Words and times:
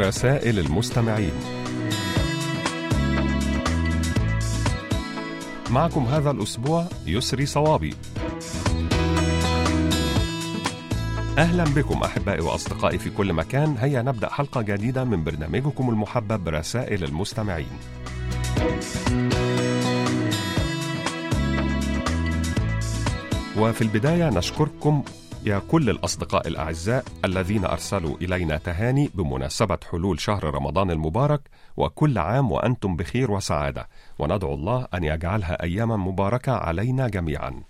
رسائل 0.00 0.58
المستمعين. 0.58 1.32
معكم 5.70 6.04
هذا 6.04 6.30
الأسبوع 6.30 6.86
يسري 7.06 7.46
صوابي. 7.46 7.94
أهلا 11.38 11.64
بكم 11.64 12.02
أحبائي 12.02 12.40
وأصدقائي 12.40 12.98
في 12.98 13.10
كل 13.10 13.32
مكان. 13.32 13.76
هيا 13.78 14.02
نبدأ 14.02 14.28
حلقة 14.28 14.62
جديدة 14.62 15.04
من 15.04 15.24
برنامجكم 15.24 15.90
المحبب 15.90 16.48
رسائل 16.48 17.04
المستمعين. 17.04 17.78
وفي 23.58 23.82
البداية 23.82 24.30
نشكركم 24.30 25.02
يا 25.44 25.62
كل 25.68 25.90
الأصدقاء 25.90 26.48
الأعزاء 26.48 27.04
الذين 27.24 27.64
أرسلوا 27.64 28.16
إلينا 28.16 28.56
تهاني 28.56 29.10
بمناسبة 29.14 29.78
حلول 29.90 30.20
شهر 30.20 30.54
رمضان 30.54 30.90
المبارك 30.90 31.40
وكل 31.76 32.18
عام 32.18 32.52
وأنتم 32.52 32.96
بخير 32.96 33.30
وسعادة. 33.30 33.88
وندعو 34.18 34.54
الله 34.54 34.86
أن 34.94 35.04
يجعلها 35.04 35.62
أياما 35.62 35.96
مباركة 35.96 36.52
علينا 36.52 37.08
جميعا. 37.08 37.62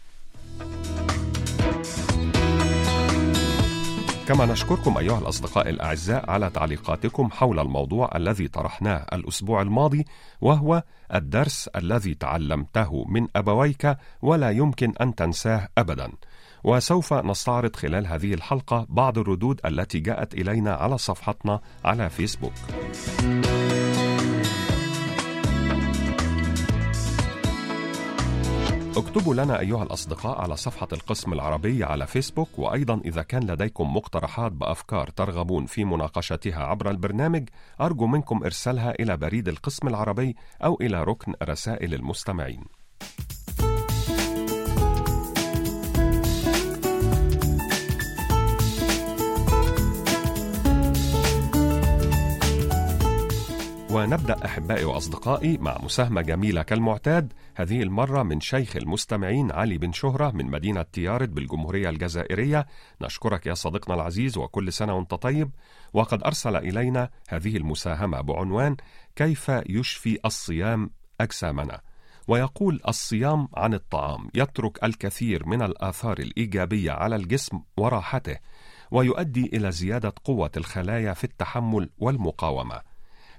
كما 4.28 4.47
نشكركم 4.47 4.98
أيها 4.98 5.19
الأصدقاء 5.19 5.69
الأعزاء 5.69 6.30
على 6.30 6.50
تعليقاتكم 6.50 7.30
حول 7.30 7.61
الموضوع 7.61 8.11
الذي 8.16 8.48
طرحناه 8.48 9.06
الأسبوع 9.12 9.62
الماضي 9.62 10.05
وهو 10.41 10.83
الدرس 11.14 11.69
الذي 11.69 12.14
تعلمته 12.14 13.05
من 13.05 13.28
أبويك 13.37 13.97
ولا 14.23 14.50
يمكن 14.50 14.92
أن 15.00 15.14
تنساه 15.14 15.69
أبدا. 15.78 16.12
وسوف 16.64 17.12
نستعرض 17.12 17.77
خلال 17.77 18.06
هذه 18.06 18.34
الحلقة 18.34 18.86
بعض 18.89 19.19
الردود 19.19 19.61
التي 19.66 20.00
جاءت 20.00 20.34
إلينا 20.34 20.75
على 20.75 20.98
صفحتنا 20.98 21.61
على 21.84 22.11
فيسبوك. 22.11 22.52
اكتبوا 28.97 29.34
لنا 29.34 29.61
أيها 29.61 29.83
الأصدقاء 29.83 30.41
على 30.41 30.56
صفحة 30.56 30.89
القسم 30.92 31.33
العربي 31.33 31.84
على 31.84 32.06
فيسبوك 32.06 32.58
وأيضا 32.58 33.00
إذا 33.05 33.22
كان 33.22 33.50
لديكم 33.50 33.97
مقترحات 33.97 34.52
بأفكار 34.52 35.11
ترغبون 35.11 35.67
في 35.67 35.84
مناقشتها 35.84 36.64
عبر 36.64 36.91
البرنامج 36.91 37.48
أرجو 37.80 38.06
منكم 38.06 38.45
إرسالها 38.45 38.91
إلى 38.91 39.17
بريد 39.17 39.48
القسم 39.48 39.89
العربي 39.89 40.36
أو 40.64 40.78
إلى 40.80 41.05
ركن 41.05 41.34
رسائل 41.42 41.95
المستمعين. 41.95 42.80
ونبدأ 53.92 54.44
أحبائي 54.44 54.84
وأصدقائي 54.84 55.58
مع 55.58 55.78
مساهمة 55.83 56.20
جميلة 56.20 56.62
كالمعتاد. 56.62 57.33
هذه 57.55 57.83
المرة 57.83 58.22
من 58.22 58.41
شيخ 58.41 58.77
المستمعين 58.77 59.52
علي 59.52 59.78
بن 59.78 59.92
شهرة 59.92 60.30
من 60.30 60.46
مدينة 60.46 60.83
تيارد 60.83 61.34
بالجمهورية 61.34 61.88
الجزائرية. 61.91 62.66
نشكرك 63.02 63.46
يا 63.46 63.55
صديقنا 63.55 63.94
العزيز 63.94 64.38
وكل 64.38 64.72
سنة 64.72 64.94
وأنت 64.94 65.14
طيب. 65.14 65.50
وقد 65.92 66.22
أرسل 66.22 66.56
إلينا 66.56 67.11
هذه 67.28 67.56
المساهمة 67.56 68.20
بعنوان 68.20 68.77
كيف 69.16 69.48
يشفي 69.68 70.18
الصيام 70.24 70.91
أجسامنا؟ 71.20 71.80
ويقول 72.28 72.80
الصيام 72.88 73.48
عن 73.55 73.74
الطعام 73.74 74.28
يترك 74.34 74.84
الكثير 74.84 75.46
من 75.46 75.62
الآثار 75.62 76.18
الإيجابية 76.18 76.92
على 76.92 77.16
الجسم 77.16 77.61
وراحته 77.77 78.36
ويؤدي 78.91 79.50
إلى 79.56 79.72
زيادة 79.72 80.12
قوة 80.24 80.50
الخلايا 80.56 81.14
في 81.14 81.24
التحمل 81.24 81.90
والمقاومة. 81.98 82.89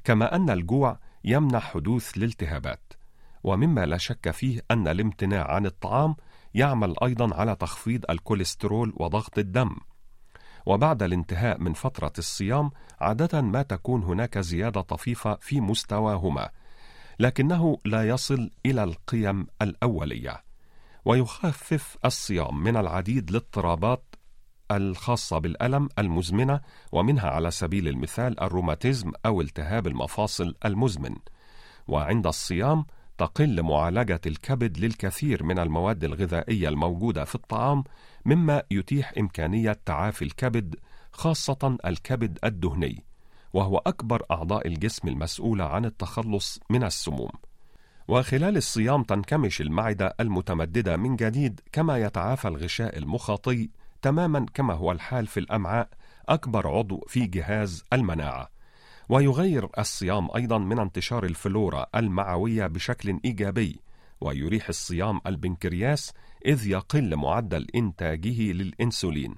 كما 0.03 0.35
أن 0.35 0.49
الجوع 0.49 0.99
يمنع 1.23 1.59
حدوث 1.59 2.17
الالتهابات 2.17 2.93
ومما 3.43 3.85
لا 3.85 3.97
شك 3.97 4.31
فيه 4.31 4.61
أن 4.71 4.87
الامتناع 4.87 5.51
عن 5.51 5.65
الطعام 5.65 6.15
يعمل 6.53 6.95
أيضا 7.03 7.35
على 7.35 7.55
تخفيض 7.55 8.05
الكوليسترول 8.09 8.93
وضغط 8.97 9.37
الدم. 9.37 9.75
وبعد 10.65 11.03
الانتهاء 11.03 11.59
من 11.59 11.73
فترة 11.73 12.13
الصيام 12.17 12.71
عادة 13.01 13.41
ما 13.41 13.61
تكون 13.61 14.03
هناك 14.03 14.37
زيادة 14.37 14.81
طفيفة 14.81 15.35
في 15.35 15.61
مستواهما 15.61 16.49
لكنه 17.19 17.77
لا 17.85 18.07
يصل 18.09 18.49
إلى 18.65 18.83
القيم 18.83 19.47
الأولية 19.61 20.43
ويخفف 21.05 21.97
الصيام 22.05 22.63
من 22.63 22.77
العديد 22.77 23.29
الاضطرابات 23.29 24.10
الخاصة 24.71 25.37
بالألم 25.37 25.89
المزمنة 25.99 26.59
ومنها 26.91 27.29
على 27.29 27.51
سبيل 27.51 27.87
المثال 27.87 28.39
الروماتيزم 28.39 29.11
أو 29.25 29.41
التهاب 29.41 29.87
المفاصل 29.87 30.55
المزمن. 30.65 31.15
وعند 31.87 32.27
الصيام 32.27 32.85
تقل 33.17 33.63
معالجة 33.63 34.21
الكبد 34.25 34.77
للكثير 34.77 35.43
من 35.43 35.59
المواد 35.59 36.03
الغذائية 36.03 36.69
الموجودة 36.69 37.23
في 37.25 37.35
الطعام 37.35 37.83
مما 38.25 38.63
يتيح 38.71 39.13
إمكانية 39.17 39.79
تعافي 39.85 40.25
الكبد 40.25 40.75
خاصة 41.11 41.77
الكبد 41.85 42.39
الدهني 42.43 43.03
وهو 43.53 43.77
أكبر 43.77 44.25
أعضاء 44.31 44.67
الجسم 44.67 45.07
المسؤولة 45.07 45.63
عن 45.63 45.85
التخلص 45.85 46.59
من 46.69 46.83
السموم. 46.83 47.31
وخلال 48.07 48.57
الصيام 48.57 49.03
تنكمش 49.03 49.61
المعدة 49.61 50.15
المتمددة 50.19 50.97
من 50.97 51.15
جديد 51.15 51.61
كما 51.71 51.97
يتعافى 51.97 52.47
الغشاء 52.47 52.97
المخاطي 52.97 53.69
تماما 54.01 54.45
كما 54.53 54.73
هو 54.73 54.91
الحال 54.91 55.27
في 55.27 55.39
الأمعاء 55.39 55.89
أكبر 56.29 56.67
عضو 56.67 57.05
في 57.07 57.25
جهاز 57.25 57.83
المناعة. 57.93 58.49
ويغير 59.09 59.69
الصيام 59.79 60.29
أيضا 60.35 60.57
من 60.57 60.79
انتشار 60.79 61.23
الفلورا 61.25 61.85
المعوية 61.95 62.67
بشكل 62.67 63.19
إيجابي 63.25 63.79
ويريح 64.21 64.69
الصيام 64.69 65.21
البنكرياس 65.27 66.13
إذ 66.45 66.67
يقل 66.67 67.15
معدل 67.15 67.67
إنتاجه 67.75 68.51
للإنسولين. 68.51 69.35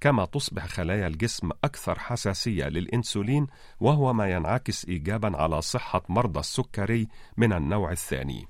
كما 0.00 0.24
تصبح 0.24 0.66
خلايا 0.66 1.06
الجسم 1.06 1.50
أكثر 1.64 1.98
حساسية 1.98 2.64
للإنسولين 2.64 3.46
وهو 3.80 4.12
ما 4.12 4.30
ينعكس 4.30 4.84
ايجابا 4.84 5.36
على 5.36 5.62
صحة 5.62 6.02
مرضى 6.08 6.40
السكري 6.40 7.08
من 7.36 7.52
النوع 7.52 7.92
الثاني. 7.92 8.48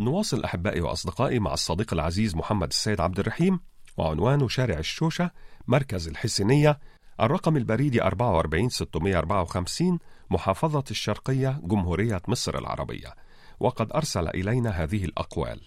نواصل 0.00 0.44
أحبائي 0.44 0.80
وأصدقائي 0.80 1.38
مع 1.38 1.52
الصديق 1.52 1.94
العزيز 1.94 2.36
محمد 2.36 2.68
السيد 2.68 3.00
عبد 3.00 3.18
الرحيم. 3.18 3.60
وعنوانه 4.00 4.48
شارع 4.48 4.78
الشوشة 4.78 5.30
مركز 5.66 6.08
الحسينية 6.08 6.78
الرقم 7.20 7.56
البريدي 7.56 8.02
44654 8.02 9.98
محافظة 10.30 10.84
الشرقية 10.90 11.60
جمهورية 11.62 12.22
مصر 12.28 12.58
العربية. 12.58 13.14
وقد 13.60 13.92
أرسل 13.92 14.28
إلينا 14.28 14.70
هذه 14.70 15.04
الأقوال. 15.04 15.60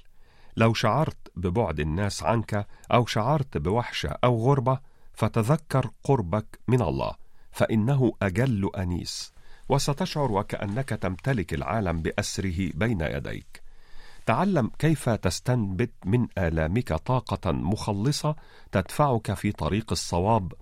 لو 0.57 0.73
شعرت 0.73 1.17
ببعد 1.35 1.79
الناس 1.79 2.23
عنك 2.23 2.67
أو 2.93 3.05
شعرت 3.05 3.57
بوحشة 3.57 4.15
أو 4.23 4.45
غربة 4.45 4.79
فتذكر 5.13 5.89
قربك 6.03 6.59
من 6.67 6.81
الله 6.81 7.11
فإنه 7.51 8.13
أجل 8.21 8.69
أنيس. 8.77 9.33
وستشعر 9.69 10.31
وكأنك 10.31 10.89
تمتلك 10.89 11.53
العالم 11.53 12.01
بأسره 12.01 12.69
بين 12.73 13.01
يديك. 13.01 13.62
تعلم 14.25 14.71
كيف 14.79 15.09
تستنبت 15.09 15.91
من 16.05 16.27
آلامك 16.37 16.93
طاقة 16.93 17.51
مخلصة 17.51 18.35
تدفعك 18.71 19.33
في 19.33 19.51
طريق 19.51 19.91
الصواب 19.91 20.53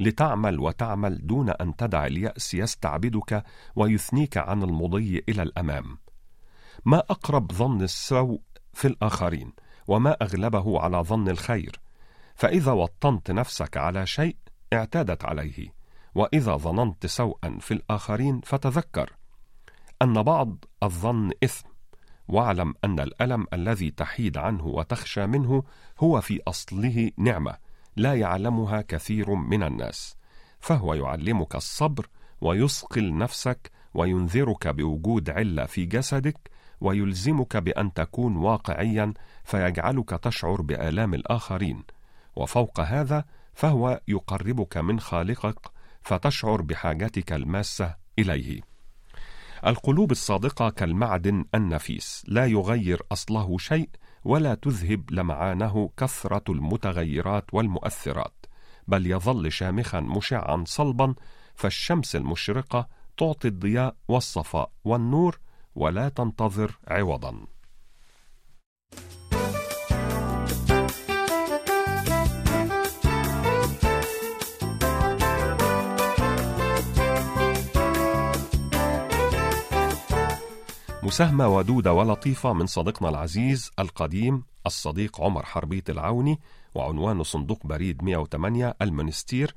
لتعمل 0.00 0.60
وتعمل 0.60 1.26
دون 1.26 1.50
أن 1.50 1.76
تدع 1.76 2.06
اليأس 2.06 2.54
يستعبدك 2.54 3.44
ويثنيك 3.76 4.36
عن 4.36 4.62
المضي 4.62 5.24
إلى 5.28 5.42
الأمام. 5.42 5.98
ما 6.84 6.98
أقرب 6.98 7.52
ظن 7.52 7.82
السوء 7.82 8.40
في 8.74 8.88
الآخرين، 8.88 9.52
وما 9.88 10.16
أغلبه 10.22 10.80
على 10.80 10.98
ظن 10.98 11.28
الخير. 11.28 11.80
فإذا 12.34 12.72
وطنت 12.72 13.30
نفسك 13.30 13.76
على 13.76 14.06
شيء 14.06 14.36
اعتادت 14.72 15.24
عليه، 15.24 15.74
وإذا 16.14 16.56
ظننت 16.56 17.06
سوءا 17.06 17.58
في 17.60 17.74
الآخرين 17.74 18.40
فتذكر 18.40 19.12
أن 20.02 20.22
بعض 20.22 20.64
الظن 20.82 21.30
إثم 21.44 21.67
واعلم 22.28 22.74
أن 22.84 23.00
الألم 23.00 23.46
الذي 23.52 23.90
تحيد 23.90 24.36
عنه 24.36 24.66
وتخشى 24.66 25.26
منه 25.26 25.62
هو 26.00 26.20
في 26.20 26.40
أصله 26.48 27.10
نعمة 27.16 27.56
لا 27.96 28.14
يعلمها 28.14 28.80
كثير 28.80 29.34
من 29.34 29.62
الناس. 29.62 30.16
فهو 30.60 30.94
يعلمك 30.94 31.54
الصبر 31.54 32.06
ويثقل 32.40 33.16
نفسك 33.16 33.70
وينذرك 33.94 34.68
بوجود 34.68 35.30
علة 35.30 35.64
في 35.64 35.84
جسدك 35.84 36.50
ويلزمك 36.80 37.56
بأن 37.56 37.92
تكون 37.92 38.36
واقعيا 38.36 39.14
فيجعلك 39.44 40.10
تشعر 40.10 40.62
بآلام 40.62 41.14
الآخرين. 41.14 41.84
وفوق 42.36 42.80
هذا 42.80 43.24
فهو 43.54 44.00
يقربك 44.08 44.76
من 44.76 45.00
خالقك 45.00 45.58
فتشعر 46.02 46.62
بحاجتك 46.62 47.32
الماسة 47.32 47.94
إليه. 48.18 48.60
القلوب 49.66 50.10
الصادقة 50.10 50.70
كالمعدن 50.70 51.44
النفيس 51.54 52.24
لا 52.28 52.46
يغير 52.46 53.02
أصله 53.12 53.58
شيء 53.58 53.88
ولا 54.24 54.54
تذهب 54.54 55.10
لمعانه 55.10 55.90
كثرة 55.96 56.52
المتغيرات 56.52 57.44
والمؤثرات 57.52 58.46
بل 58.88 59.06
يظل 59.06 59.52
شامخا 59.52 60.00
مشعا 60.00 60.64
صلبا 60.66 61.14
فالشمس 61.54 62.16
المشرقة 62.16 62.88
تعطي 63.16 63.48
الضياء 63.48 63.96
والصفاء 64.08 64.70
والنور 64.84 65.38
ولا 65.74 66.08
تنتظر 66.08 66.78
عوضا. 66.88 67.46
مساهمة 81.08 81.48
ودودة 81.48 81.92
ولطيفة 81.92 82.52
من 82.52 82.66
صديقنا 82.66 83.08
العزيز 83.08 83.70
القديم 83.78 84.44
الصديق 84.66 85.20
عمر 85.20 85.46
حربيت 85.46 85.90
العوني 85.90 86.40
وعنوانه 86.74 87.22
صندوق 87.22 87.66
بريد 87.66 88.04
108 88.04 88.74
المنستير 88.82 89.54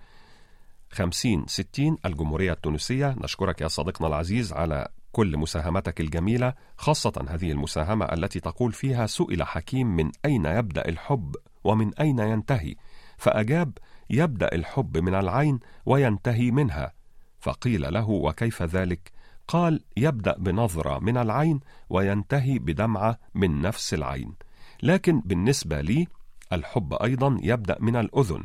50 0.91 1.45
60 1.47 1.97
الجمهورية 2.05 2.51
التونسية. 2.51 3.15
نشكرك 3.23 3.61
يا 3.61 3.67
صديقنا 3.67 4.07
العزيز 4.07 4.53
على 4.53 4.87
كل 5.11 5.37
مساهمتك 5.37 6.01
الجميلة 6.01 6.53
خاصة 6.77 7.25
هذه 7.29 7.51
المساهمة 7.51 8.05
التي 8.05 8.39
تقول 8.39 8.71
فيها 8.71 9.07
سئل 9.07 9.43
حكيم 9.43 9.87
من 9.95 10.11
أين 10.25 10.45
يبدأ 10.45 10.89
الحب 10.89 11.35
ومن 11.63 11.93
أين 11.95 12.19
ينتهي؟ 12.19 12.75
فأجاب 13.17 13.77
يبدأ 14.09 14.55
الحب 14.55 14.97
من 14.97 15.15
العين 15.15 15.59
وينتهي 15.85 16.51
منها. 16.51 16.93
فقيل 17.39 17.93
له 17.93 18.09
وكيف 18.09 18.63
ذلك؟ 18.63 19.20
قال 19.47 19.81
يبدأ 19.97 20.35
بنظرة 20.37 20.99
من 20.99 21.17
العين 21.17 21.59
وينتهي 21.89 22.59
بدمعة 22.59 23.19
من 23.35 23.61
نفس 23.61 23.93
العين. 23.93 24.33
لكن 24.83 25.21
بالنسبة 25.25 25.81
لي 25.81 26.07
الحب 26.53 26.93
أيضا 26.93 27.37
يبدأ 27.43 27.77
من 27.79 27.95
الأذن. 27.95 28.43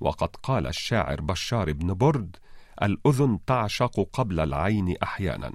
وقد 0.00 0.36
قال 0.42 0.66
الشاعر 0.66 1.20
بشار 1.20 1.72
بن 1.72 1.94
برد 1.94 2.36
الأذن 2.82 3.38
تعشق 3.46 4.08
قبل 4.12 4.40
العين 4.40 4.96
أحيانا. 5.02 5.52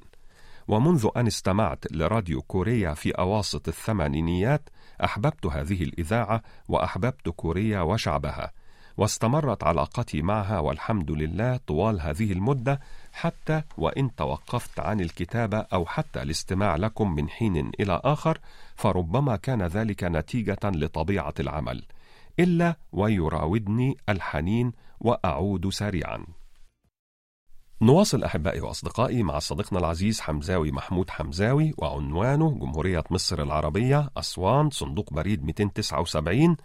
ومنذ 0.68 1.08
أن 1.18 1.28
استمعت 1.28 1.92
لراديو 1.92 2.42
كوريا 2.42 2.94
في 2.94 3.12
أواسط 3.12 3.68
الثمانينيات 3.68 4.70
أحببت 5.04 5.46
هذه 5.46 5.84
الإذاعة 5.84 6.42
وأحببت 6.68 7.30
كوريا 7.30 7.82
وشعبها. 7.82 8.52
واستمرت 8.98 9.64
علاقتي 9.64 10.22
معها 10.22 10.60
والحمد 10.60 11.12
لله 11.12 11.58
طوال 11.58 12.02
هذه 12.02 12.32
المدة 12.32 12.80
حتى 13.14 13.62
وإن 13.78 14.16
توقفت 14.16 14.80
عن 14.80 15.02
الكتابة 15.02 15.58
أو 15.58 15.86
حتى 15.86 16.22
الاستماع 16.22 16.76
لكم 16.76 17.16
من 17.16 17.30
حين 17.30 17.72
إلى 17.80 18.02
آخر 18.04 18.40
فربما 18.76 19.36
كان 19.36 19.64
ذلك 19.64 20.04
نتيجة 20.04 20.60
لطبيعة 20.64 21.34
العمل. 21.40 21.84
إلا 22.40 22.76
ويراودني 22.92 23.98
الحنين 24.10 24.72
وأعود 25.00 25.70
سريعا. 25.70 26.26
نواصل 27.82 28.24
أحبائي 28.24 28.62
وأصدقائي 28.62 29.24
مع 29.24 29.40
صديقنا 29.40 29.80
العزيز 29.80 30.22
حمزاوي 30.22 30.72
محمود 30.72 31.10
حمزاوي 31.10 31.74
وعنوانه 31.78 32.52
جمهورية 32.60 33.04
مصر 33.12 33.44
العربية 33.44 34.10
أسوان 34.18 34.70
صندوق 34.70 35.14
بريد 35.14 35.44
279 35.44 36.58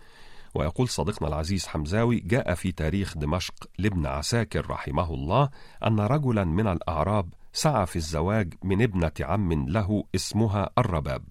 ويقول 0.54 0.88
صديقنا 0.88 1.28
العزيز 1.28 1.66
حمزاوي 1.66 2.20
جاء 2.20 2.54
في 2.54 2.72
تاريخ 2.72 3.18
دمشق 3.18 3.54
لابن 3.78 4.06
عساكر 4.06 4.70
رحمه 4.70 5.14
الله 5.14 5.48
أن 5.86 6.00
رجلا 6.00 6.44
من 6.44 6.66
الأعراب 6.66 7.28
سعى 7.52 7.86
في 7.86 7.96
الزواج 7.96 8.54
من 8.62 8.82
ابنة 8.82 9.12
عم 9.20 9.68
له 9.68 10.04
اسمها 10.14 10.70
الرباب 10.78 11.22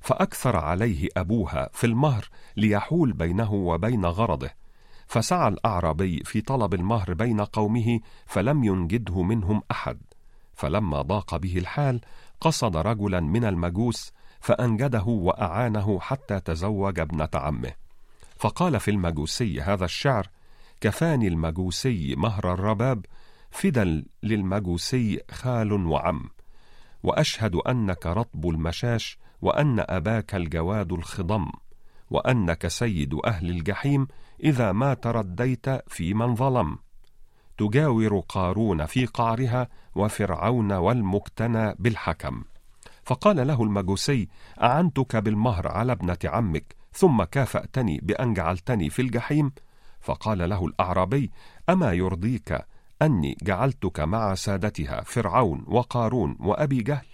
فأكثر 0.00 0.56
عليه 0.56 1.08
أبوها 1.16 1.68
في 1.72 1.86
المهر 1.86 2.28
ليحول 2.56 3.12
بينه 3.12 3.52
وبين 3.52 4.04
غرضه 4.06 4.50
فسعى 5.06 5.48
الأعرابي 5.48 6.22
في 6.24 6.40
طلب 6.40 6.74
المهر 6.74 7.14
بين 7.14 7.40
قومه 7.40 8.00
فلم 8.26 8.64
ينجده 8.64 9.22
منهم 9.22 9.62
أحد 9.70 10.00
فلما 10.54 11.02
ضاق 11.02 11.36
به 11.36 11.58
الحال 11.58 12.00
قصد 12.40 12.76
رجلا 12.76 13.20
من 13.20 13.44
المجوس 13.44 14.12
فأنجده 14.40 15.04
وأعانه 15.06 16.00
حتى 16.00 16.40
تزوج 16.40 17.00
ابنة 17.00 17.28
عمه. 17.34 17.72
فقال 18.40 18.80
في 18.80 18.90
المجوسي 18.90 19.60
هذا 19.60 19.84
الشعر 19.84 20.26
كفاني 20.80 21.28
المجوسي 21.28 22.14
مهر 22.16 22.52
الرباب 22.52 23.06
فدا 23.50 24.04
للمجوسي 24.22 25.20
خال 25.30 25.72
وعم. 25.72 26.30
وأشهد 27.02 27.54
أنك 27.54 28.06
رطب 28.06 28.48
المشاش 28.48 29.18
وأن 29.42 29.84
أباك 29.88 30.34
الجواد 30.34 30.92
الخضم. 30.92 31.46
وأنك 32.10 32.66
سيد 32.68 33.14
أهل 33.24 33.50
الجحيم 33.50 34.06
إذا 34.44 34.72
ما 34.72 34.94
ترديت 34.94 35.68
في 35.88 36.14
من 36.14 36.34
ظلم. 36.34 36.78
تجاور 37.58 38.18
قارون 38.28 38.86
في 38.86 39.06
قعرها 39.06 39.68
وفرعون 39.94 40.72
والمكتنى 40.72 41.74
بالحكم. 41.78 42.44
فقال 43.04 43.46
له 43.46 43.62
المجوسي 43.62 44.28
أعنتك 44.62 45.16
بالمهر 45.16 45.68
على 45.68 45.92
ابنة 45.92 46.18
عمك 46.24 46.79
ثم 46.92 47.24
كافأتني 47.24 48.00
بأن 48.02 48.34
جعلتني 48.34 48.90
في 48.90 49.02
الجحيم. 49.02 49.52
فقال 50.00 50.48
له 50.50 50.66
الأعرابي 50.66 51.30
أما 51.68 51.92
يرضيك 51.92 52.58
أني 53.02 53.36
جعلتك 53.42 54.00
مع 54.00 54.34
سادتها 54.34 55.02
فرعون 55.02 55.64
وقارون 55.68 56.36
وأبي 56.40 56.82
جهل؟ 56.82 57.06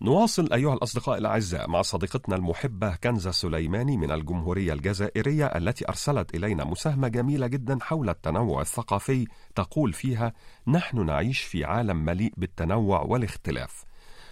نواصل 0.00 0.52
أيها 0.52 0.74
الأصدقاء 0.74 1.18
الأعزاء 1.18 1.70
مع 1.70 1.82
صديقتنا 1.82 2.36
المحبة 2.36 2.96
كنزة 2.96 3.30
سليماني 3.30 3.96
من 3.96 4.10
الجمهورية 4.10 4.72
الجزائرية 4.72 5.46
التي 5.46 5.88
أرسلت 5.88 6.34
إلينا 6.34 6.64
مساهمة 6.64 7.08
جميلة 7.08 7.46
جدا 7.46 7.78
حول 7.82 8.08
التنوع 8.08 8.60
الثقافي 8.60 9.26
تقول 9.54 9.92
فيها: 9.92 10.32
نحن 10.66 11.06
نعيش 11.06 11.40
في 11.40 11.64
عالم 11.64 11.96
مليء 11.96 12.32
بالتنوع 12.36 13.00
والاختلاف، 13.00 13.84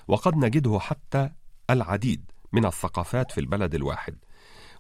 وقد 0.09 0.37
نجده 0.37 0.79
حتى 0.79 1.31
العديد 1.71 2.31
من 2.55 2.67
الثقافات 2.67 3.33
في 3.33 3.41
البلد 3.41 3.75
الواحد. 3.75 4.17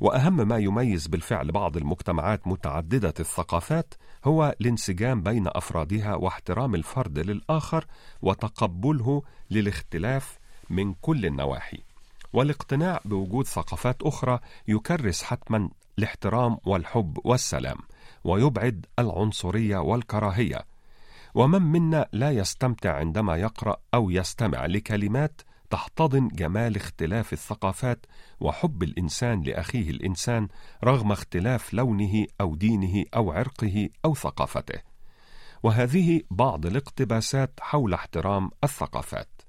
وأهم 0.01 0.49
ما 0.49 0.59
يميز 0.59 1.07
بالفعل 1.07 1.53
بعض 1.53 1.77
المجتمعات 1.77 2.49
متعددة 2.49 3.15
الثقافات 3.21 3.95
هو 4.25 4.55
الانسجام 4.61 5.23
بين 5.23 5.45
أفرادها 5.47 6.15
واحترام 6.15 6.75
الفرد 6.75 7.19
للآخر 7.19 7.85
وتقبله 8.23 9.23
للاختلاف 9.51 10.39
من 10.71 10.95
كل 10.95 11.27
النواحي. 11.27 11.79
والاقتناع 12.33 13.01
بوجود 13.05 13.47
ثقافات 13.47 14.03
أخرى 14.03 14.39
يكرس 14.69 15.23
حتما 15.23 15.69
الاحترام 15.99 16.59
والحب 16.67 17.19
والسلام 17.25 17.79
ويبعد 18.25 18.87
العنصرية 18.99 19.77
والكراهية. 19.77 20.65
ومن 21.35 21.63
منا 21.63 22.09
لا 22.13 22.31
يستمتع 22.31 22.97
عندما 22.97 23.37
يقرأ 23.37 23.77
أو 23.95 24.11
يستمع 24.11 24.67
لكلمات 24.67 25.41
تحتضن 25.71 26.29
جمال 26.29 26.77
اختلاف 26.77 27.33
الثقافات 27.33 28.07
وحب 28.41 28.83
الإنسان 28.83 29.43
لأخيه 29.43 29.91
الإنسان 29.91 30.49
رغم 30.85 31.13
اختلاف 31.13 31.75
لونه 31.75 32.27
أو 32.41 32.55
دينه 32.55 33.05
أو 33.15 33.33
عرقه 33.33 33.89
أو 34.05 34.15
ثقافته. 34.15 34.81
وهذه 35.63 36.23
بعض 36.31 36.67
الاقتباسات 36.67 37.53
حول 37.61 37.95
احترام 37.95 38.51
الثقافات. 38.65 39.43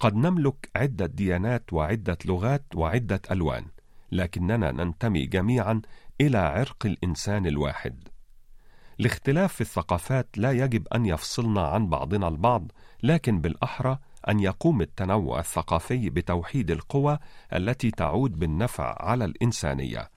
قد 0.00 0.14
نملك 0.14 0.70
عدة 0.76 1.06
ديانات 1.06 1.72
وعدة 1.72 2.18
لغات 2.24 2.64
وعدة 2.74 3.22
ألوان 3.30 3.64
لكننا 4.12 4.72
ننتمي 4.72 5.26
جميعا 5.26 5.82
إلى 6.20 6.38
عرق 6.38 6.86
الإنسان 6.86 7.46
الواحد. 7.46 8.08
الاختلاف 9.00 9.52
في 9.52 9.60
الثقافات 9.60 10.38
لا 10.38 10.52
يجب 10.52 10.88
أن 10.88 11.06
يفصلنا 11.06 11.66
عن 11.68 11.88
بعضنا 11.88 12.28
البعض 12.28 12.72
لكن 13.02 13.40
بالأحرى 13.40 13.98
أن 14.28 14.40
يقوم 14.40 14.80
التنوع 14.80 15.40
الثقافي 15.40 16.10
بتوحيد 16.10 16.70
القوى 16.70 17.18
التي 17.52 17.90
تعود 17.90 18.38
بالنفع 18.38 18.96
على 19.02 19.24
الإنسانية. 19.24 20.10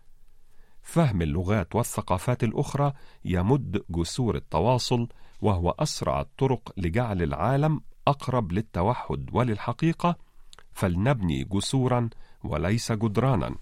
فهم 0.81 1.21
اللغات 1.21 1.75
والثقافات 1.75 2.43
الأخرى 2.43 2.93
يمد 3.25 3.83
جسور 3.89 4.35
التواصل 4.35 5.07
وهو 5.41 5.75
أسرع 5.79 6.21
الطرق 6.21 6.73
لجعل 6.77 7.21
العالم 7.21 7.81
أقرب 8.07 8.51
للتوحد 8.51 9.29
وللحقيقة 9.31 10.15
فلنبني 10.71 11.43
جسورا 11.43 12.09
وليس 12.43 12.91
جدرانا. 12.91 13.55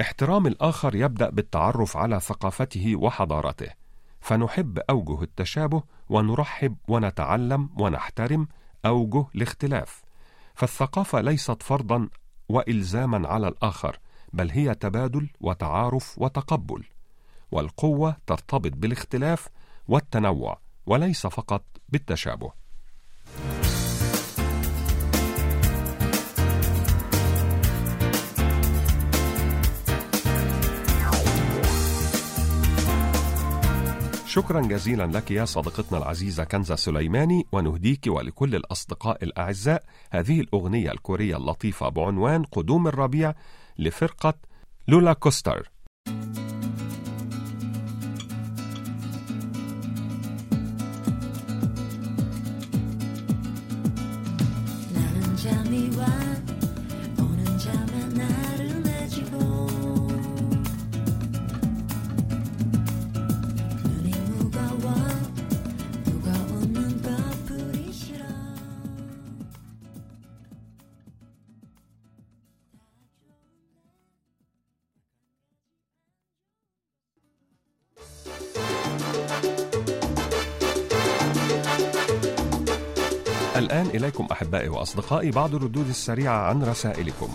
احترام 0.00 0.46
الآخر 0.46 0.94
يبدأ 0.94 1.30
بالتعرف 1.30 1.96
على 1.96 2.20
ثقافته 2.20 2.96
وحضارته، 2.96 3.70
فنحب 4.20 4.78
أوجه 4.78 5.22
التشابه 5.22 5.82
ونرحب 6.08 6.76
ونتعلم 6.88 7.70
ونحترم 7.76 8.48
أوجه 8.86 9.26
الاختلاف 9.34 10.02
فالثقافة 10.54 11.20
ليست 11.20 11.62
فرضا 11.62 12.08
وإلزاما 12.48 13.28
على 13.28 13.48
الآخر 13.48 13.98
بل 14.32 14.50
هي 14.50 14.74
تبادل 14.74 15.28
وتعارف 15.40 16.18
وتقبل. 16.18 16.84
والقوة 17.52 18.16
ترتبط 18.26 18.72
بالاختلاف 18.72 19.48
والتنوع 19.88 20.58
وليس 20.86 21.26
فقط 21.26 21.64
بالتشابه. 21.88 22.63
شكرا 34.34 34.60
جزيلا 34.60 35.06
لك 35.06 35.30
يا 35.30 35.44
صديقتنا 35.44 35.98
العزيزة 35.98 36.44
كنزة 36.44 36.76
سليماني 36.76 37.46
ونهديك 37.52 38.06
ولكل 38.06 38.54
الأصدقاء 38.54 39.24
الأعزاء 39.24 39.84
هذه 40.10 40.40
الأغنية 40.40 40.92
الكورية 40.92 41.36
اللطيفة 41.36 41.88
بعنوان 41.88 42.44
قدوم 42.44 42.88
الربيع 42.88 43.34
لفرقة 43.78 44.34
لولا 44.88 45.12
كوستر. 45.12 45.70
Tell 55.44 55.64
me 55.70 55.90
why. 55.98 56.33
الآن 83.64 83.86
إليكم 83.86 84.26
أحبائي 84.32 84.68
وأصدقائي 84.68 85.30
بعض 85.30 85.54
الردود 85.54 85.88
السريعة 85.88 86.48
عن 86.48 86.62
رسائلكم. 86.62 87.28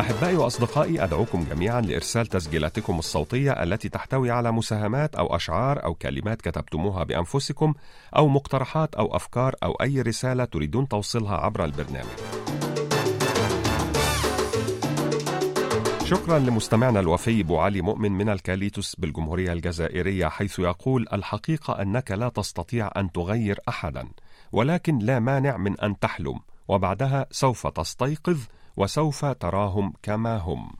أحبائي 0.00 0.36
وأصدقائي 0.36 1.04
أدعوكم 1.04 1.44
جميعا 1.50 1.80
لإرسال 1.80 2.26
تسجيلاتكم 2.26 2.98
الصوتية 2.98 3.52
التي 3.52 3.88
تحتوي 3.88 4.30
على 4.30 4.52
مساهمات 4.52 5.14
أو 5.14 5.36
أشعار 5.36 5.84
أو 5.84 5.94
كلمات 5.94 6.42
كتبتموها 6.42 7.04
بأنفسكم 7.04 7.74
أو 8.16 8.28
مقترحات 8.28 8.94
أو 8.94 9.16
أفكار 9.16 9.54
أو 9.62 9.72
أي 9.72 10.02
رسالة 10.02 10.44
تريدون 10.44 10.88
توصيلها 10.88 11.36
عبر 11.36 11.64
البرنامج. 11.64 12.39
شكرا 16.10 16.38
لمستمعنا 16.38 17.00
الوفي 17.00 17.40
أبو 17.40 17.58
علي 17.58 17.80
مؤمن 17.80 18.12
من 18.12 18.28
الكاليتوس 18.28 18.96
بالجمهورية 18.96 19.52
الجزائرية 19.52 20.28
حيث 20.28 20.58
يقول 20.58 21.06
الحقيقة 21.12 21.82
أنك 21.82 22.10
لا 22.10 22.28
تستطيع 22.28 22.90
أن 22.96 23.12
تغير 23.12 23.58
احدا 23.68 24.08
ولكن 24.52 24.98
لا 24.98 25.18
مانع 25.18 25.56
من 25.56 25.80
أن 25.80 25.98
تحلم 25.98 26.38
وبعدها 26.68 27.26
سوف 27.30 27.66
تستيقظ 27.66 28.38
وسوف 28.76 29.24
تراهم 29.24 29.92
كما 30.02 30.36
هم. 30.38 30.70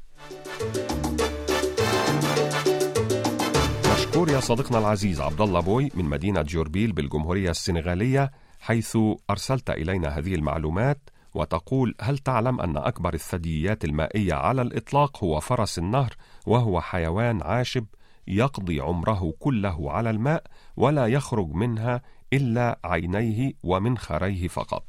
مشكور 3.94 4.30
يا 4.30 4.40
صديقنا 4.40 4.78
العزيز 4.78 5.20
عبد 5.20 5.40
الله 5.40 5.60
بوي 5.60 5.90
من 5.94 6.04
مدينة 6.04 6.42
جوربيل 6.42 6.92
بالجمهورية 6.92 7.50
السنغالية 7.50 8.30
حيث 8.60 8.98
أرسلت 9.30 9.70
إلينا 9.70 10.08
هذه 10.18 10.34
المعلومات 10.34 11.09
وتقول 11.34 11.94
هل 12.00 12.18
تعلم 12.18 12.60
أن 12.60 12.76
أكبر 12.76 13.14
الثدييات 13.14 13.84
المائية 13.84 14.34
على 14.34 14.62
الإطلاق 14.62 15.24
هو 15.24 15.40
فرس 15.40 15.78
النهر 15.78 16.16
وهو 16.46 16.80
حيوان 16.80 17.42
عاشب 17.42 17.86
يقضي 18.28 18.80
عمره 18.80 19.34
كله 19.38 19.92
على 19.92 20.10
الماء 20.10 20.44
ولا 20.76 21.06
يخرج 21.06 21.52
منها 21.52 22.02
إلا 22.32 22.78
عينيه 22.84 23.52
ومنخريه 23.62 24.48
فقط؟ 24.48 24.84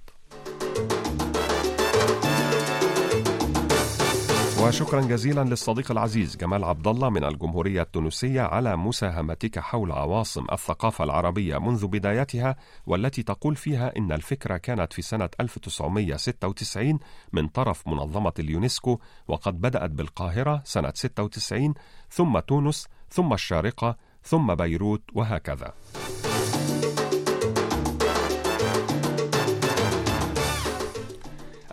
وشكرا 4.61 5.01
جزيلا 5.01 5.43
للصديق 5.43 5.91
العزيز 5.91 6.37
جمال 6.37 6.63
عبد 6.63 6.87
الله 6.87 7.09
من 7.09 7.23
الجمهورية 7.23 7.81
التونسية 7.81 8.41
على 8.41 8.77
مساهمتك 8.77 9.59
حول 9.59 9.91
عواصم 9.91 10.45
الثقافة 10.51 11.03
العربية 11.03 11.57
منذ 11.57 11.87
بدايتها 11.87 12.55
والتي 12.85 13.23
تقول 13.23 13.55
فيها 13.55 13.97
إن 13.97 14.11
الفكرة 14.11 14.57
كانت 14.57 14.93
في 14.93 15.01
سنة 15.01 15.29
1996 15.39 16.99
من 17.33 17.47
طرف 17.47 17.87
منظمة 17.87 18.33
اليونسكو 18.39 18.99
وقد 19.27 19.61
بدأت 19.61 19.91
بالقاهرة 19.91 20.61
سنة 20.65 20.91
96 20.95 21.73
ثم 22.09 22.39
تونس 22.39 22.87
ثم 23.09 23.33
الشارقة 23.33 23.97
ثم 24.23 24.55
بيروت 24.55 25.01
وهكذا. 25.13 25.73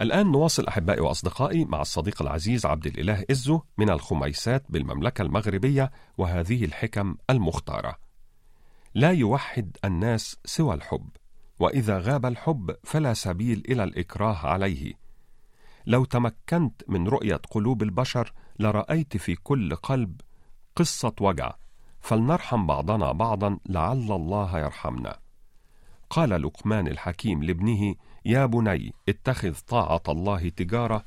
الآن 0.01 0.33
نواصل 0.33 0.67
أحبائي 0.67 1.01
وأصدقائي 1.01 1.65
مع 1.65 1.81
الصديق 1.81 2.23
العزيز 2.23 2.67
عبد 2.67 2.87
الإله 2.87 3.25
إزو 3.31 3.63
من 3.79 3.91
الخميسات 3.91 4.65
بالمملكة 4.69 5.23
المغربية 5.23 5.91
وهذه 6.19 6.65
الحكم 6.65 7.15
المختارة. 7.31 7.99
لا 8.95 9.11
يوحد 9.11 9.77
الناس 9.85 10.37
سوى 10.45 10.75
الحب، 10.75 11.09
وإذا 11.61 11.99
غاب 11.99 12.27
الحب 12.27 12.77
فلا 12.85 13.15
سبيل 13.15 13.63
إلى 13.69 13.85
الإكراه 13.85 14.47
عليه. 14.47 14.93
لو 15.87 16.05
تمكنت 16.05 16.83
من 16.89 17.09
رؤية 17.09 17.41
قلوب 17.51 17.83
البشر 17.83 18.33
لرأيت 18.59 19.17
في 19.17 19.35
كل 19.35 19.77
قلب 19.77 20.21
قصة 20.77 21.15
وجع، 21.21 21.55
فلنرحم 22.01 22.67
بعضنا 22.67 23.13
بعضا 23.13 23.59
لعل 23.67 24.13
الله 24.13 24.59
يرحمنا. 24.59 25.19
قال 26.11 26.43
لقمان 26.43 26.89
الحكيم 26.89 27.43
لابنه 27.43 27.95
يا 28.25 28.47
بني 28.47 28.95
اتخذ 29.09 29.55
طاعة 29.69 30.03
الله 30.09 30.49
تجارة 30.49 31.05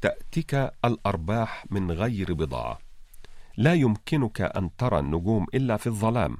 تأتيك 0.00 0.54
الأرباح 0.84 1.64
من 1.70 1.90
غير 1.90 2.32
بضاعة. 2.34 2.78
لا 3.56 3.74
يمكنك 3.74 4.40
أن 4.40 4.76
ترى 4.76 4.98
النجوم 4.98 5.46
إلا 5.54 5.76
في 5.76 5.86
الظلام، 5.86 6.36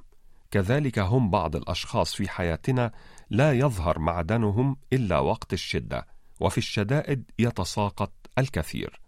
كذلك 0.50 0.98
هم 0.98 1.30
بعض 1.30 1.56
الأشخاص 1.56 2.14
في 2.14 2.28
حياتنا 2.28 2.92
لا 3.30 3.52
يظهر 3.52 3.98
معدنهم 3.98 4.76
إلا 4.92 5.18
وقت 5.18 5.52
الشدة، 5.52 6.06
وفي 6.40 6.58
الشدائد 6.58 7.30
يتساقط 7.38 8.12
الكثير. 8.38 9.00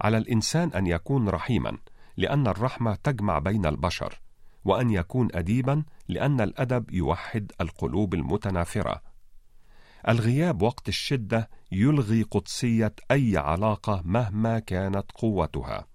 على 0.00 0.18
الإنسان 0.18 0.72
أن 0.72 0.86
يكون 0.86 1.28
رحيما، 1.28 1.78
لأن 2.16 2.46
الرحمة 2.46 2.94
تجمع 2.94 3.38
بين 3.38 3.66
البشر، 3.66 4.20
وأن 4.64 4.90
يكون 4.90 5.28
أديبا 5.34 5.84
لأن 6.08 6.40
الأدب 6.40 6.90
يوحد 6.90 7.52
القلوب 7.60 8.14
المتنافرة. 8.14 9.09
الغياب 10.08 10.62
وقت 10.62 10.88
الشدة 10.88 11.50
يلغي 11.72 12.22
قدسية 12.22 12.94
أي 13.10 13.36
علاقة 13.36 14.02
مهما 14.04 14.58
كانت 14.58 15.04
قوتها. 15.14 15.86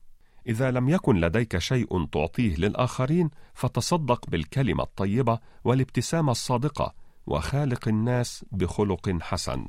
إذا 0.47 0.71
لم 0.71 0.89
يكن 0.89 1.15
لديك 1.15 1.57
شيء 1.57 2.05
تعطيه 2.05 2.55
للآخرين 2.55 3.29
فتصدق 3.53 4.29
بالكلمة 4.29 4.83
الطيبة 4.83 5.39
والابتسامة 5.63 6.31
الصادقة 6.31 6.93
وخالق 7.27 7.87
الناس 7.87 8.45
بخلق 8.51 9.17
حسن. 9.21 9.65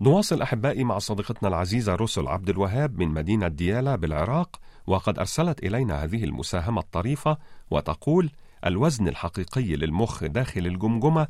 نواصل 0.00 0.42
أحبائي 0.42 0.84
مع 0.84 0.98
صديقتنا 0.98 1.48
العزيزة 1.48 1.94
رسل 1.94 2.26
عبد 2.26 2.48
الوهاب 2.48 2.98
من 2.98 3.08
مدينة 3.08 3.48
ديالى 3.48 3.96
بالعراق 3.96 4.60
وقد 4.86 5.18
أرسلت 5.18 5.62
إلينا 5.62 6.04
هذه 6.04 6.24
المساهمة 6.24 6.80
الطريفة 6.80 7.38
وتقول 7.70 8.30
الوزن 8.66 9.08
الحقيقي 9.08 9.76
للمخ 9.76 10.24
داخل 10.24 10.66
الجمجمة 10.66 11.28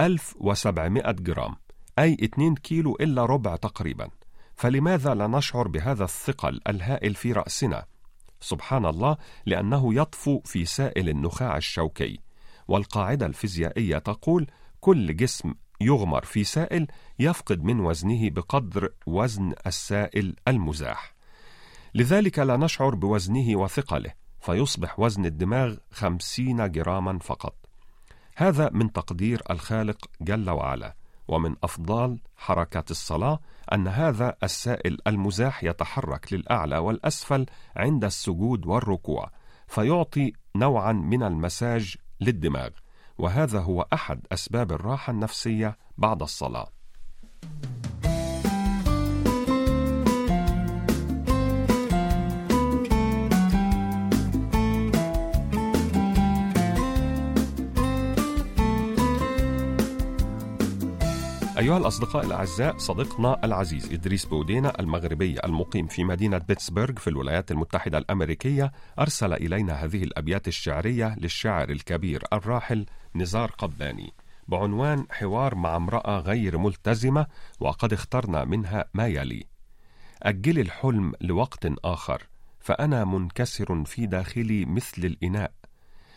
1700 0.00 1.12
جرام 1.12 1.54
أي 1.98 2.16
2 2.22 2.54
كيلو 2.54 2.96
إلا 3.00 3.26
ربع 3.26 3.56
تقريبا. 3.56 4.08
فلماذا 4.56 5.14
لا 5.14 5.26
نشعر 5.26 5.68
بهذا 5.68 6.04
الثقل 6.04 6.60
الهائل 6.68 7.14
في 7.14 7.32
رأسنا؟ 7.32 7.84
سبحان 8.40 8.86
الله 8.86 9.16
لأنه 9.46 9.94
يطفو 9.94 10.40
في 10.44 10.64
سائل 10.64 11.08
النخاع 11.08 11.56
الشوكي. 11.56 12.18
والقاعدة 12.68 13.26
الفيزيائية 13.26 13.98
تقول 13.98 14.46
كل 14.80 15.16
جسم 15.16 15.54
يغمر 15.80 16.24
في 16.24 16.44
سائل 16.44 16.86
يفقد 17.18 17.64
من 17.64 17.80
وزنه 17.80 18.30
بقدر 18.30 18.88
وزن 19.06 19.52
السائل 19.66 20.36
المزاح. 20.48 21.14
لذلك 21.94 22.38
لا 22.38 22.56
نشعر 22.56 22.94
بوزنه 22.94 23.56
وثقله 23.56 24.12
فيصبح 24.40 25.00
وزن 25.00 25.26
الدماغ 25.26 25.76
خمسين 25.90 26.70
جراما 26.70 27.18
فقط. 27.18 27.67
هذا 28.40 28.70
من 28.72 28.92
تقدير 28.92 29.42
الخالق 29.50 30.10
جل 30.20 30.50
وعلا 30.50 30.94
ومن 31.28 31.56
أفضال 31.64 32.18
حركات 32.36 32.90
الصلاة 32.90 33.40
أن 33.72 33.88
هذا 33.88 34.36
السائل 34.42 34.98
المزاح 35.06 35.64
يتحرك 35.64 36.32
للأعلى 36.32 36.78
والأسفل 36.78 37.46
عند 37.76 38.04
السجود 38.04 38.66
والركوع 38.66 39.30
فيعطي 39.66 40.32
نوعا 40.56 40.92
من 40.92 41.22
المساج 41.22 41.96
للدماغ 42.20 42.70
وهذا 43.18 43.60
هو 43.60 43.86
أحد 43.92 44.26
أسباب 44.32 44.72
الراحة 44.72 45.10
النفسية 45.10 45.78
بعد 45.98 46.22
الصلاة. 46.22 46.68
أيها 61.58 61.78
الأصدقاء 61.78 62.26
الأعزاء 62.26 62.78
صديقنا 62.78 63.44
العزيز 63.44 63.92
إدريس 63.92 64.24
بودينا 64.24 64.80
المغربي 64.80 65.40
المقيم 65.44 65.86
في 65.86 66.04
مدينة 66.04 66.38
بيتسبرغ 66.38 66.94
في 66.94 67.10
الولايات 67.10 67.50
المتحدة 67.50 67.98
الأمريكية 67.98 68.72
أرسل 68.98 69.32
إلينا 69.32 69.84
هذه 69.84 70.02
الأبيات 70.02 70.48
الشعرية 70.48 71.14
للشاعر 71.18 71.70
الكبير 71.70 72.24
الراحل 72.32 72.86
نزار 73.14 73.50
قباني 73.50 74.12
بعنوان 74.48 75.06
حوار 75.10 75.54
مع 75.54 75.76
امرأة 75.76 76.18
غير 76.20 76.58
ملتزمة 76.58 77.26
وقد 77.60 77.92
اخترنا 77.92 78.44
منها 78.44 78.84
ما 78.94 79.06
يلي. 79.06 79.44
أجل 80.22 80.58
الحلم 80.58 81.12
لوقت 81.20 81.66
آخر 81.84 82.22
فأنا 82.60 83.04
منكسر 83.04 83.84
في 83.84 84.06
داخلي 84.06 84.64
مثل 84.64 85.04
الإناء. 85.04 85.52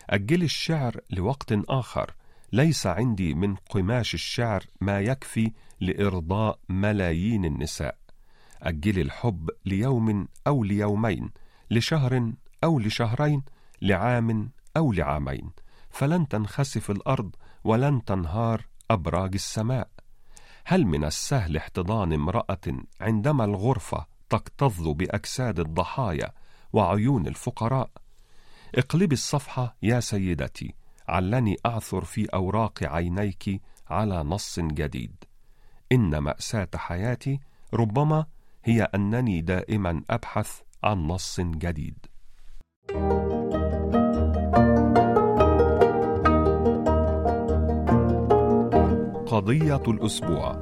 أجل 0.10 0.44
الشعر 0.44 1.00
لوقت 1.10 1.54
آخر 1.70 2.14
ليس 2.54 2.88
عندي 2.88 3.34
من 3.34 3.56
قماش 3.56 4.14
الشعر 4.14 4.64
ما 4.82 5.00
يكفي 5.02 5.52
لإرضاء 5.80 6.60
ملايين 6.70 7.46
النساء. 7.46 7.98
أجل 8.62 9.00
الحب 9.00 9.50
ليوم 9.66 10.28
أو 10.48 10.64
ليومين 10.64 11.30
لشهر 11.72 12.32
أو 12.64 12.80
لشهرين 12.80 13.44
لعام 13.82 14.52
أو 14.78 14.92
لعامين. 14.92 15.52
فلن 15.90 16.28
تنخسف 16.28 16.92
الأرض 16.92 17.36
ولن 17.64 18.06
تنهار 18.06 18.66
أبراج 18.92 19.34
السماء. 19.34 19.90
هل 20.66 20.86
من 20.86 21.04
السهل 21.04 21.58
احتضان 21.58 22.14
امرأة 22.14 22.84
عندما 23.02 23.46
الغرفة 23.46 24.06
تكتظ 24.30 24.88
بأجساد 24.88 25.60
الضحايا 25.60 26.32
وعيون 26.74 27.28
الفقراء؟ 27.28 27.90
اقلبي 28.76 29.14
الصفحة 29.14 29.76
يا 29.84 30.00
سيدتي. 30.00 30.81
علني 31.12 31.58
أعثر 31.66 32.04
في 32.04 32.26
أوراق 32.26 32.84
عينيك 32.84 33.62
على 33.90 34.24
نص 34.24 34.60
جديد. 34.60 35.16
إن 35.92 36.18
مأساة 36.18 36.70
حياتي 36.76 37.40
ربما 37.74 38.26
هي 38.64 38.84
أنني 38.96 39.42
دائما 39.42 40.04
أبحث 40.10 40.62
عن 40.84 41.08
نص 41.08 41.40
جديد. 41.40 41.98
قضية 49.28 49.84
الأسبوع. 49.88 50.62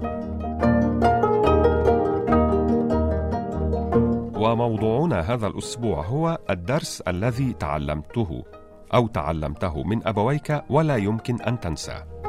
وموضوعنا 4.36 5.20
هذا 5.20 5.48
الأسبوع 5.48 6.06
هو 6.06 6.40
الدرس 6.50 7.02
الذي 7.02 7.54
تعلمته. 7.54 8.44
أو 8.94 9.08
تعلمته 9.08 9.84
من 9.84 10.08
أبويك 10.08 10.64
ولا 10.70 10.96
يمكن 10.96 11.42
أن 11.42 11.60
تنساه. 11.60 12.20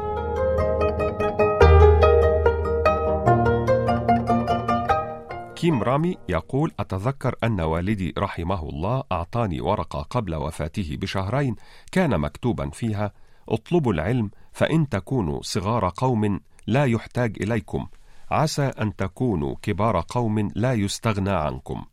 كيم 5.60 5.82
رامي 5.82 6.16
يقول 6.28 6.72
أتذكر 6.80 7.34
أن 7.44 7.60
والدي 7.60 8.14
رحمه 8.18 8.68
الله 8.68 9.02
أعطاني 9.12 9.60
ورقة 9.60 10.02
قبل 10.02 10.34
وفاته 10.34 10.96
بشهرين 11.00 11.56
كان 11.92 12.20
مكتوبا 12.20 12.70
فيها 12.70 13.12
اطلبوا 13.48 13.92
العلم 13.92 14.30
فإن 14.52 14.88
تكونوا 14.88 15.42
صغار 15.42 15.92
قوم 15.96 16.40
لا 16.66 16.84
يحتاج 16.84 17.36
إليكم 17.42 17.86
عسى 18.30 18.62
أن 18.62 18.96
تكونوا 18.96 19.54
كبار 19.62 20.04
قوم 20.08 20.50
لا 20.54 20.72
يستغنى 20.74 21.30
عنكم 21.30 21.84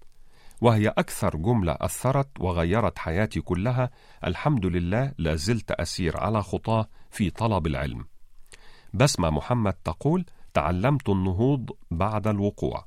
وهي 0.61 0.87
أكثر 0.87 1.35
جملة 1.37 1.77
أثرت 1.81 2.29
وغيرت 2.39 2.99
حياتي 2.99 3.41
كلها 3.41 3.89
الحمد 4.25 4.65
لله 4.65 5.13
لا 5.17 5.35
زلت 5.35 5.71
أسير 5.71 6.19
على 6.19 6.43
خطاه 6.43 6.89
في 7.09 7.29
طلب 7.29 7.67
العلم. 7.67 8.05
بسمة 8.93 9.29
محمد 9.29 9.73
تقول 9.73 10.25
تعلمت 10.53 11.09
النهوض 11.09 11.69
بعد 11.91 12.27
الوقوع 12.27 12.85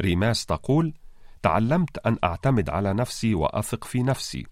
ريماس 0.00 0.46
تقول 0.46 0.94
تعلمت 1.42 1.98
أن 2.06 2.18
أعتمد 2.24 2.70
على 2.70 2.94
نفسي 2.94 3.34
وأثق 3.34 3.84
في 3.84 4.02
نفسي 4.02 4.46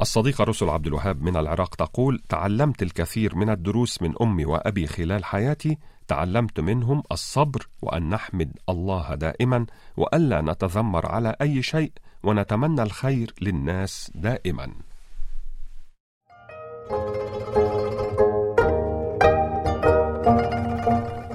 الصديقة 0.00 0.44
رسل 0.44 0.68
عبد 0.68 0.86
الوهاب 0.86 1.22
من 1.22 1.36
العراق 1.36 1.74
تقول 1.74 2.22
تعلمت 2.28 2.82
الكثير 2.82 3.36
من 3.36 3.50
الدروس 3.50 4.02
من 4.02 4.14
أمي 4.22 4.44
وأبي 4.44 4.86
خلال 4.86 5.24
حياتي 5.24 5.78
تعلمت 6.08 6.60
منهم 6.60 7.02
الصبر 7.12 7.68
وأن 7.82 8.08
نحمد 8.08 8.52
الله 8.68 9.14
دائما 9.14 9.66
وألا 9.96 10.40
نتذمر 10.40 11.06
على 11.06 11.36
أي 11.40 11.62
شيء 11.62 11.92
ونتمنى 12.22 12.82
الخير 12.82 13.34
للناس 13.40 14.10
دائما 14.14 14.72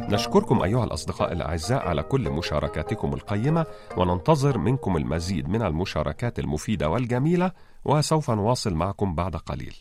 نشكركم 0.09 0.63
أيها 0.63 0.83
الأصدقاء 0.83 1.33
الأعزاء 1.33 1.87
على 1.87 2.03
كل 2.03 2.29
مشاركاتكم 2.29 3.13
القيمة 3.13 3.65
وننتظر 3.97 4.57
منكم 4.57 4.97
المزيد 4.97 5.49
من 5.49 5.61
المشاركات 5.61 6.39
المفيدة 6.39 6.89
والجميلة 6.89 7.51
وسوف 7.85 8.31
نواصل 8.31 8.73
معكم 8.73 9.15
بعد 9.15 9.35
قليل. 9.35 9.75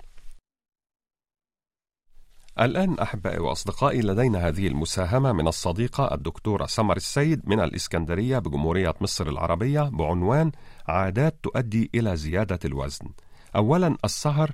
الآن 2.60 2.98
أحبائي 2.98 3.38
وأصدقائي 3.38 4.00
لدينا 4.00 4.48
هذه 4.48 4.66
المساهمة 4.66 5.32
من 5.32 5.48
الصديقة 5.48 6.14
الدكتورة 6.14 6.66
سمر 6.66 6.96
السيد 6.96 7.48
من 7.48 7.60
الإسكندرية 7.60 8.38
بجمهورية 8.38 8.94
مصر 9.00 9.28
العربية 9.28 9.80
بعنوان 9.80 10.52
عادات 10.88 11.38
تؤدي 11.42 11.90
إلى 11.94 12.16
زيادة 12.16 12.58
الوزن. 12.64 13.06
أولا 13.56 13.96
السهر 14.04 14.50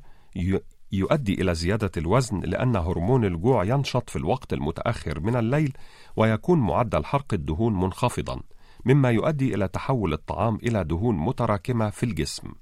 يؤدي 0.93 1.35
إلى 1.35 1.55
زيادة 1.55 1.91
الوزن 1.97 2.41
لأن 2.41 2.77
هرمون 2.77 3.25
الجوع 3.25 3.65
ينشط 3.65 4.11
في 4.11 4.17
الوقت 4.17 4.53
المتأخر 4.53 5.21
من 5.21 5.37
الليل 5.37 5.73
ويكون 6.17 6.59
معدل 6.59 7.05
حرق 7.05 7.35
الدهون 7.35 7.81
منخفضا 7.81 8.41
مما 8.85 9.11
يؤدي 9.11 9.55
إلى 9.55 9.69
تحول 9.69 10.13
الطعام 10.13 10.57
إلى 10.57 10.85
دهون 10.85 11.17
متراكمة 11.17 11.91
في 11.91 12.03
الجسم. 12.03 12.53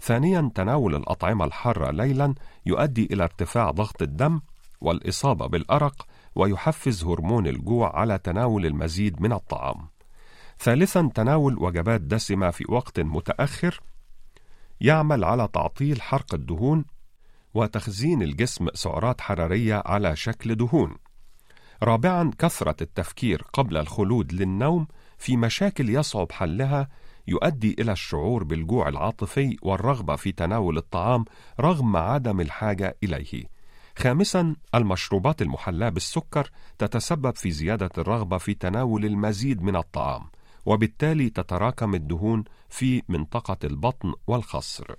ثانيا 0.00 0.50
تناول 0.54 0.94
الأطعمة 0.94 1.44
الحارة 1.44 1.90
ليلا 1.90 2.34
يؤدي 2.66 3.08
إلى 3.12 3.24
ارتفاع 3.24 3.70
ضغط 3.70 4.02
الدم 4.02 4.40
والإصابة 4.80 5.46
بالأرق 5.46 6.06
ويحفز 6.34 7.04
هرمون 7.04 7.46
الجوع 7.46 7.98
على 7.98 8.18
تناول 8.18 8.66
المزيد 8.66 9.22
من 9.22 9.32
الطعام. 9.32 9.88
ثالثا 10.58 11.10
تناول 11.14 11.58
وجبات 11.58 12.00
دسمة 12.00 12.50
في 12.50 12.64
وقت 12.68 13.00
متأخر 13.00 13.80
يعمل 14.80 15.24
على 15.24 15.48
تعطيل 15.52 16.02
حرق 16.02 16.34
الدهون 16.34 16.84
وتخزين 17.54 18.22
الجسم 18.22 18.66
سعرات 18.74 19.20
حرارية 19.20 19.82
على 19.86 20.16
شكل 20.16 20.54
دهون. 20.54 20.96
رابعا 21.82 22.30
كثرة 22.38 22.76
التفكير 22.80 23.42
قبل 23.52 23.76
الخلود 23.76 24.32
للنوم 24.32 24.86
في 25.18 25.36
مشاكل 25.36 25.90
يصعب 25.90 26.32
حلها 26.32 26.88
يؤدي 27.28 27.76
إلى 27.78 27.92
الشعور 27.92 28.44
بالجوع 28.44 28.88
العاطفي 28.88 29.56
والرغبة 29.62 30.16
في 30.16 30.32
تناول 30.32 30.76
الطعام 30.76 31.24
رغم 31.60 31.96
عدم 31.96 32.40
الحاجة 32.40 32.96
إليه. 33.02 33.55
خامسا 33.98 34.56
المشروبات 34.74 35.42
المحلاة 35.42 35.88
بالسكر 35.88 36.50
تتسبب 36.78 37.36
في 37.36 37.50
زيادة 37.50 37.90
الرغبة 37.98 38.38
في 38.38 38.54
تناول 38.54 39.04
المزيد 39.04 39.62
من 39.62 39.76
الطعام، 39.76 40.22
وبالتالي 40.66 41.30
تتراكم 41.30 41.94
الدهون 41.94 42.44
في 42.68 43.02
منطقة 43.08 43.58
البطن 43.64 44.12
والخصر. 44.26 44.94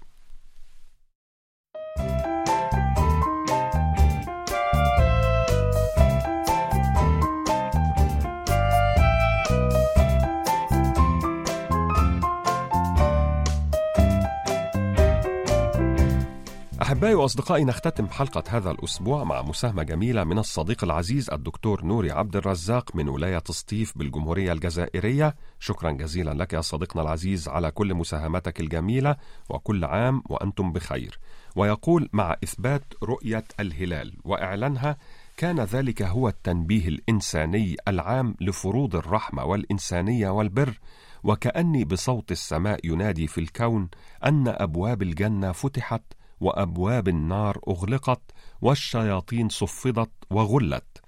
أحبائي 16.98 17.16
وأصدقائي 17.16 17.64
نختتم 17.64 18.08
حلقة 18.08 18.44
هذا 18.50 18.72
الأسبوع 18.72 19.24
مع 19.24 19.42
مساهمة 19.42 19.84
جميلة 19.84 20.24
من 20.24 20.40
الصديق 20.40 20.84
العزيز 20.84 21.30
الدكتور 21.30 21.86
نوري 21.86 22.12
عبد 22.12 22.36
الرزاق 22.36 22.96
من 22.96 23.10
ولاية 23.10 23.44
سطيف 23.50 23.98
بالجمهورية 23.98 24.52
الجزائرية. 24.52 25.36
شكرا 25.60 25.92
جزيلا 25.92 26.32
لك 26.32 26.54
يا 26.54 26.62
صديقنا 26.62 27.02
العزيز 27.02 27.48
على 27.48 27.72
كل 27.72 27.94
مساهماتك 27.94 28.60
الجميلة 28.60 29.16
وكل 29.50 29.86
عام 29.86 30.24
وأنتم 30.30 30.72
بخير. 30.72 31.20
ويقول 31.56 32.10
مع 32.14 32.36
إثبات 32.44 32.94
رؤية 33.04 33.44
الهلال 33.60 34.14
وإعلانها 34.24 34.98
كان 35.38 35.60
ذلك 35.60 36.02
هو 36.02 36.28
التنبيه 36.28 36.88
الإنساني 36.88 37.76
العام 37.88 38.36
لفروض 38.42 38.96
الرحمة 38.96 39.46
والإنسانية 39.46 40.30
والبر. 40.30 40.80
وكأني 41.24 41.86
بصوت 41.86 42.32
السماء 42.32 42.80
ينادي 42.84 43.28
في 43.28 43.38
الكون 43.38 43.90
أن 44.26 44.48
أبواب 44.48 45.02
الجنة 45.02 45.52
فتحت 45.52 46.02
وأبواب 46.42 47.08
النار 47.08 47.60
أغلقت 47.68 48.22
والشياطين 48.62 49.50
صفدت 49.50 50.12
وغلت. 50.30 51.02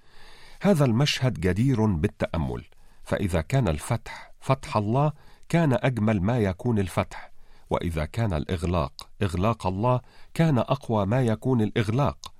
هذا 0.61 0.85
المشهد 0.85 1.39
جدير 1.39 1.85
بالتأمل 1.85 2.65
فإذا 3.03 3.41
كان 3.41 3.67
الفتح 3.67 4.31
فتح 4.39 4.77
الله 4.77 5.11
كان 5.49 5.73
أجمل 5.73 6.21
ما 6.21 6.39
يكون 6.39 6.79
الفتح 6.79 7.31
وإذا 7.69 8.05
كان 8.05 8.33
الإغلاق 8.33 9.09
إغلاق 9.21 9.67
الله 9.67 10.01
كان 10.33 10.57
أقوى 10.57 11.05
ما 11.05 11.21
يكون 11.21 11.61
الإغلاق. 11.61 12.33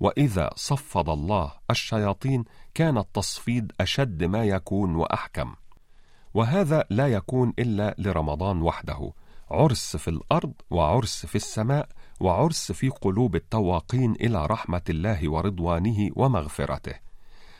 وإذا 0.00 0.50
صفد 0.56 1.08
الله 1.08 1.52
الشياطين 1.70 2.44
كان 2.74 2.98
التصفيد 2.98 3.72
أشد 3.80 4.24
ما 4.24 4.44
يكون 4.44 4.94
وأحكم. 4.94 5.54
وهذا 6.34 6.84
لا 6.90 7.08
يكون 7.08 7.52
إلا 7.58 7.94
لرمضان 7.98 8.62
وحده 8.62 9.12
عرس 9.50 9.96
في 9.96 10.08
الأرض 10.08 10.52
وعرس 10.70 11.26
في 11.26 11.36
السماء 11.36 11.88
وعرس 12.20 12.72
في 12.72 12.88
قلوب 12.88 13.36
التواقين 13.36 14.12
إلى 14.12 14.46
رحمة 14.46 14.82
الله 14.88 15.28
ورضوانه 15.28 16.10
ومغفرته. 16.16 16.94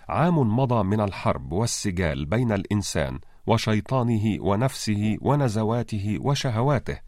عام 0.09 0.59
مضى 0.59 0.83
من 0.83 1.01
الحرب 1.01 1.53
والسجال 1.53 2.27
بين 2.27 2.53
الإنسان 2.53 3.19
وشيطانه 3.47 4.39
ونفسه 4.41 5.17
ونزواته 5.21 6.19
وشهواته. 6.21 6.99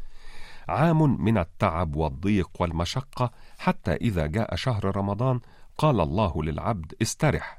عام 0.68 1.24
من 1.24 1.38
التعب 1.38 1.96
والضيق 1.96 2.50
والمشقة 2.60 3.30
حتى 3.58 3.92
إذا 3.92 4.26
جاء 4.26 4.54
شهر 4.54 4.96
رمضان 4.96 5.40
قال 5.78 6.00
الله 6.00 6.42
للعبد 6.42 6.94
استرح 7.02 7.58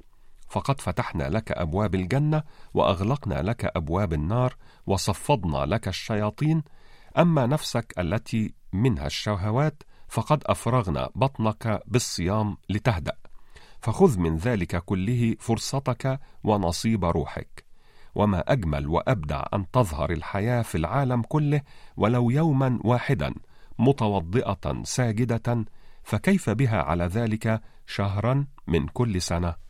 فقد 0.50 0.82
فتحنا 0.82 1.24
لك 1.24 1.52
أبواب 1.52 1.96
الجنة 1.96 2.44
وأغلقنا 2.74 3.42
لك 3.42 3.66
أبواب 3.66 4.14
النار 4.14 4.56
وصفدنا 4.88 5.66
لك 5.66 5.88
الشياطين. 5.88 6.64
أما 7.18 7.46
نفسك 7.46 7.94
التي 8.00 8.54
منها 8.74 9.06
الشهوات 9.06 9.84
فقد 10.08 10.44
افرغنا 10.46 11.10
بطنك 11.16 11.82
بالصيام 11.88 12.58
لتهدأ. 12.70 13.14
فخذ 13.82 14.20
من 14.20 14.38
ذلك 14.38 14.84
كله 14.84 15.36
فرصتك 15.40 16.20
ونصيب 16.44 17.06
روحك. 17.06 17.70
وما 18.16 18.44
أجمل 18.48 18.88
وأبدع 18.88 19.44
أن 19.54 19.72
تظهر 19.72 20.12
الحياة 20.12 20.62
في 20.62 20.76
العالم 20.76 21.22
كله 21.22 21.62
ولو 21.98 22.30
يوما 22.30 22.80
واحدا 22.84 23.34
متوضئة 23.80 24.84
ساجدة 24.84 25.66
فكيف 26.04 26.50
بها 26.50 26.82
على 26.82 27.04
ذلك 27.04 27.62
شهرا 27.88 28.46
من 28.68 28.88
كل 28.88 29.22
سنة؟ 29.22 29.69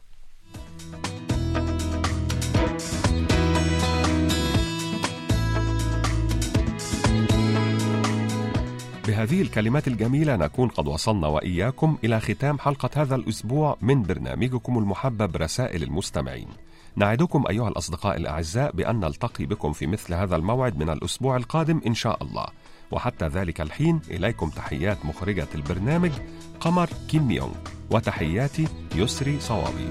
بهذه 9.10 9.42
الكلمات 9.42 9.88
الجميلة 9.88 10.36
نكون 10.36 10.70
قد 10.70 10.88
وصلنا 10.88 11.28
وإياكم 11.28 11.98
إلى 12.04 12.20
ختام 12.20 12.60
حلقة 12.60 12.90
هذا 13.02 13.16
الأسبوع 13.16 13.78
من 13.82 14.04
برنامجكم 14.04 14.78
المحبب 14.78 15.36
رسائل 15.36 15.84
المستمعين. 15.84 16.48
نعدكم 16.96 17.44
أيها 17.50 17.68
الأصدقاء 17.68 18.18
الأعزاء 18.18 18.72
بأن 18.72 19.00
نلتقي 19.00 19.46
بكم 19.46 19.74
في 19.74 19.88
مثل 19.88 20.14
هذا 20.14 20.36
الموعد 20.36 20.78
من 20.78 20.90
الأسبوع 20.90 21.38
القادم 21.38 21.82
إن 21.88 21.94
شاء 21.94 22.24
الله. 22.24 22.46
وحتى 22.92 23.28
ذلك 23.28 23.62
الحين 23.62 24.00
إليكم 24.10 24.50
تحيات 24.50 25.06
مخرجة 25.06 25.48
البرنامج 25.56 26.12
قمر 26.60 26.90
كيم 27.10 27.32
يونغ 27.32 27.56
وتحياتي 27.92 28.68
يسري 28.96 29.40
صوابي. 29.40 29.90